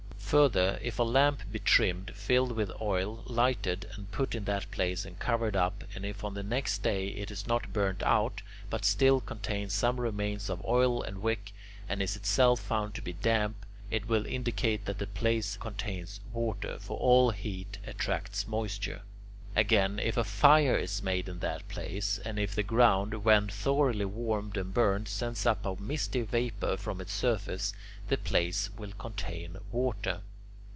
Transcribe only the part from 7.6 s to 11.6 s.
burnt out, but still contains some remains of oil and wick,